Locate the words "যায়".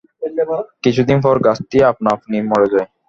2.73-2.87